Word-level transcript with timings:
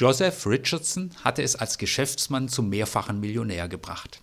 Joseph 0.00 0.46
Richardson 0.46 1.10
hatte 1.24 1.42
es 1.42 1.56
als 1.56 1.76
Geschäftsmann 1.76 2.48
zum 2.48 2.68
mehrfachen 2.68 3.18
Millionär 3.18 3.68
gebracht. 3.68 4.22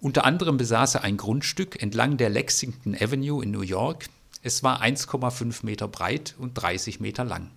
Unter 0.00 0.24
anderem 0.24 0.56
besaß 0.56 0.96
er 0.96 1.04
ein 1.04 1.16
Grundstück 1.16 1.80
entlang 1.80 2.16
der 2.16 2.28
Lexington 2.28 2.96
Avenue 2.96 3.40
in 3.40 3.52
New 3.52 3.60
York. 3.60 4.08
Es 4.42 4.64
war 4.64 4.82
1,5 4.82 5.64
Meter 5.64 5.86
breit 5.86 6.34
und 6.40 6.54
30 6.54 6.98
Meter 6.98 7.22
lang. 7.22 7.52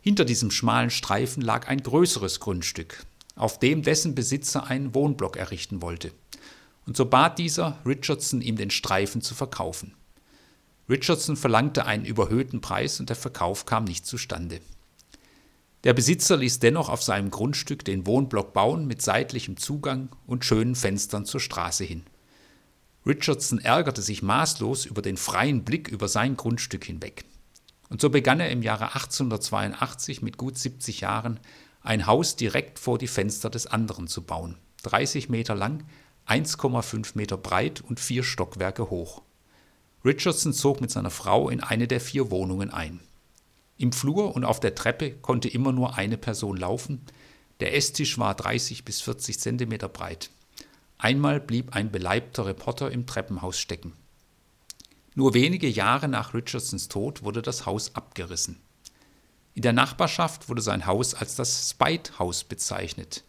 Hinter 0.00 0.24
diesem 0.24 0.52
schmalen 0.52 0.90
Streifen 0.90 1.42
lag 1.42 1.66
ein 1.66 1.82
größeres 1.82 2.38
Grundstück, 2.38 3.04
auf 3.34 3.58
dem 3.58 3.82
dessen 3.82 4.14
Besitzer 4.14 4.68
einen 4.68 4.94
Wohnblock 4.94 5.36
errichten 5.36 5.82
wollte. 5.82 6.12
Und 6.86 6.96
so 6.96 7.04
bat 7.04 7.40
dieser 7.40 7.78
Richardson, 7.84 8.40
ihm 8.40 8.54
den 8.54 8.70
Streifen 8.70 9.22
zu 9.22 9.34
verkaufen. 9.34 9.92
Richardson 10.88 11.36
verlangte 11.36 11.84
einen 11.84 12.04
überhöhten 12.04 12.60
Preis 12.60 13.00
und 13.00 13.08
der 13.08 13.16
Verkauf 13.16 13.66
kam 13.66 13.82
nicht 13.82 14.06
zustande. 14.06 14.60
Der 15.84 15.92
Besitzer 15.92 16.38
ließ 16.38 16.60
dennoch 16.60 16.88
auf 16.88 17.02
seinem 17.02 17.30
Grundstück 17.30 17.84
den 17.84 18.06
Wohnblock 18.06 18.54
bauen 18.54 18.86
mit 18.86 19.02
seitlichem 19.02 19.58
Zugang 19.58 20.08
und 20.26 20.44
schönen 20.44 20.74
Fenstern 20.74 21.26
zur 21.26 21.40
Straße 21.40 21.84
hin. 21.84 22.04
Richardson 23.06 23.58
ärgerte 23.58 24.00
sich 24.00 24.22
maßlos 24.22 24.86
über 24.86 25.02
den 25.02 25.18
freien 25.18 25.62
Blick 25.62 25.88
über 25.88 26.08
sein 26.08 26.38
Grundstück 26.38 26.84
hinweg. 26.84 27.26
Und 27.90 28.00
so 28.00 28.08
begann 28.08 28.40
er 28.40 28.50
im 28.50 28.62
Jahre 28.62 28.94
1882 28.94 30.22
mit 30.22 30.38
gut 30.38 30.56
70 30.56 31.02
Jahren 31.02 31.38
ein 31.82 32.06
Haus 32.06 32.34
direkt 32.36 32.78
vor 32.78 32.96
die 32.96 33.06
Fenster 33.06 33.50
des 33.50 33.66
anderen 33.66 34.08
zu 34.08 34.22
bauen, 34.22 34.56
30 34.84 35.28
Meter 35.28 35.54
lang, 35.54 35.84
1,5 36.26 37.10
Meter 37.14 37.36
breit 37.36 37.82
und 37.82 38.00
vier 38.00 38.22
Stockwerke 38.22 38.88
hoch. 38.88 39.20
Richardson 40.02 40.54
zog 40.54 40.80
mit 40.80 40.90
seiner 40.90 41.10
Frau 41.10 41.50
in 41.50 41.60
eine 41.60 41.86
der 41.86 42.00
vier 42.00 42.30
Wohnungen 42.30 42.70
ein. 42.70 43.00
Im 43.76 43.92
Flur 43.92 44.34
und 44.34 44.44
auf 44.44 44.60
der 44.60 44.74
Treppe 44.74 45.12
konnte 45.12 45.48
immer 45.48 45.72
nur 45.72 45.96
eine 45.96 46.16
Person 46.16 46.56
laufen. 46.56 47.00
Der 47.60 47.74
Esstisch 47.76 48.18
war 48.18 48.34
30 48.34 48.84
bis 48.84 49.00
40 49.00 49.40
Zentimeter 49.40 49.88
breit. 49.88 50.30
Einmal 50.98 51.40
blieb 51.40 51.74
ein 51.74 51.90
beleibter 51.90 52.46
Reporter 52.46 52.90
im 52.90 53.06
Treppenhaus 53.06 53.58
stecken. 53.58 53.92
Nur 55.14 55.34
wenige 55.34 55.68
Jahre 55.68 56.08
nach 56.08 56.34
Richardsons 56.34 56.88
Tod 56.88 57.22
wurde 57.22 57.42
das 57.42 57.66
Haus 57.66 57.94
abgerissen. 57.94 58.60
In 59.54 59.62
der 59.62 59.72
Nachbarschaft 59.72 60.48
wurde 60.48 60.62
sein 60.62 60.86
Haus 60.86 61.14
als 61.14 61.36
das 61.36 61.70
Spite 61.70 62.18
House 62.18 62.42
bezeichnet. 62.42 63.22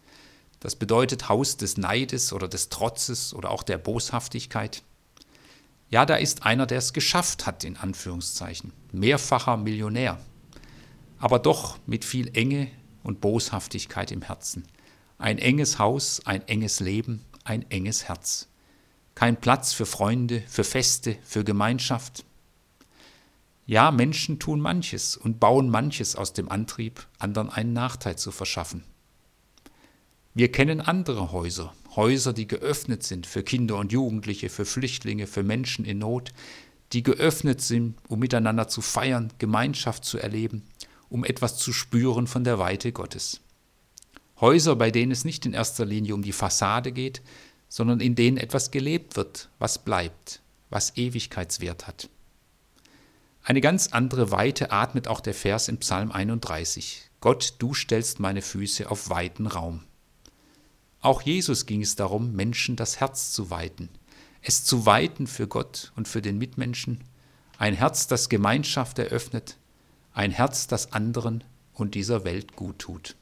Das 0.58 0.74
bedeutet 0.74 1.28
Haus 1.28 1.56
des 1.56 1.76
Neides 1.76 2.32
oder 2.32 2.48
des 2.48 2.68
Trotzes 2.68 3.34
oder 3.34 3.50
auch 3.50 3.62
der 3.62 3.78
Boshaftigkeit. 3.78 4.82
Ja, 5.88 6.04
da 6.04 6.16
ist 6.16 6.44
einer, 6.44 6.66
der 6.66 6.78
es 6.78 6.92
geschafft 6.92 7.46
hat, 7.46 7.62
in 7.62 7.76
Anführungszeichen. 7.76 8.72
Mehrfacher 8.90 9.56
Millionär. 9.56 10.18
Aber 11.26 11.40
doch 11.40 11.76
mit 11.88 12.04
viel 12.04 12.30
Enge 12.36 12.68
und 13.02 13.20
Boshaftigkeit 13.20 14.12
im 14.12 14.22
Herzen. 14.22 14.62
Ein 15.18 15.38
enges 15.38 15.80
Haus, 15.80 16.24
ein 16.24 16.46
enges 16.46 16.78
Leben, 16.78 17.24
ein 17.42 17.68
enges 17.68 18.06
Herz. 18.06 18.46
Kein 19.16 19.40
Platz 19.40 19.72
für 19.72 19.86
Freunde, 19.86 20.44
für 20.46 20.62
Feste, 20.62 21.16
für 21.24 21.42
Gemeinschaft. 21.42 22.24
Ja, 23.66 23.90
Menschen 23.90 24.38
tun 24.38 24.60
manches 24.60 25.16
und 25.16 25.40
bauen 25.40 25.68
manches 25.68 26.14
aus 26.14 26.32
dem 26.32 26.48
Antrieb, 26.48 27.04
anderen 27.18 27.50
einen 27.50 27.72
Nachteil 27.72 28.14
zu 28.14 28.30
verschaffen. 28.30 28.84
Wir 30.32 30.52
kennen 30.52 30.80
andere 30.80 31.32
Häuser, 31.32 31.74
Häuser, 31.96 32.34
die 32.34 32.46
geöffnet 32.46 33.02
sind 33.02 33.26
für 33.26 33.42
Kinder 33.42 33.78
und 33.78 33.90
Jugendliche, 33.90 34.48
für 34.48 34.64
Flüchtlinge, 34.64 35.26
für 35.26 35.42
Menschen 35.42 35.84
in 35.86 35.98
Not, 35.98 36.32
die 36.92 37.02
geöffnet 37.02 37.60
sind, 37.60 37.96
um 38.06 38.20
miteinander 38.20 38.68
zu 38.68 38.80
feiern, 38.80 39.32
Gemeinschaft 39.38 40.04
zu 40.04 40.18
erleben, 40.18 40.62
um 41.08 41.24
etwas 41.24 41.58
zu 41.58 41.72
spüren 41.72 42.26
von 42.26 42.44
der 42.44 42.58
Weite 42.58 42.92
Gottes. 42.92 43.40
Häuser, 44.40 44.76
bei 44.76 44.90
denen 44.90 45.12
es 45.12 45.24
nicht 45.24 45.46
in 45.46 45.54
erster 45.54 45.84
Linie 45.84 46.14
um 46.14 46.22
die 46.22 46.32
Fassade 46.32 46.92
geht, 46.92 47.22
sondern 47.68 48.00
in 48.00 48.14
denen 48.14 48.36
etwas 48.36 48.70
gelebt 48.70 49.16
wird, 49.16 49.48
was 49.58 49.78
bleibt, 49.78 50.40
was 50.70 50.96
Ewigkeitswert 50.96 51.86
hat. 51.86 52.08
Eine 53.42 53.60
ganz 53.60 53.88
andere 53.88 54.30
Weite 54.30 54.72
atmet 54.72 55.08
auch 55.08 55.20
der 55.20 55.34
Vers 55.34 55.68
im 55.68 55.78
Psalm 55.78 56.10
31. 56.10 57.02
Gott, 57.20 57.54
du 57.58 57.74
stellst 57.74 58.20
meine 58.20 58.42
Füße 58.42 58.90
auf 58.90 59.08
weiten 59.08 59.46
Raum. 59.46 59.84
Auch 61.00 61.22
Jesus 61.22 61.66
ging 61.66 61.82
es 61.82 61.94
darum, 61.94 62.32
Menschen 62.32 62.76
das 62.76 62.98
Herz 62.98 63.32
zu 63.32 63.50
weiten, 63.50 63.88
es 64.42 64.64
zu 64.64 64.86
weiten 64.86 65.26
für 65.26 65.46
Gott 65.46 65.92
und 65.94 66.08
für 66.08 66.22
den 66.22 66.38
Mitmenschen, 66.38 67.04
ein 67.58 67.74
Herz, 67.74 68.06
das 68.06 68.28
Gemeinschaft 68.28 68.98
eröffnet, 68.98 69.56
ein 70.16 70.30
Herz, 70.30 70.66
das 70.66 70.92
anderen 70.92 71.44
und 71.74 71.94
dieser 71.94 72.24
Welt 72.24 72.56
gut 72.56 72.78
tut. 72.78 73.16